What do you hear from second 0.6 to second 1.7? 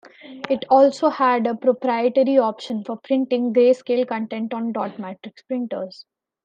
also had a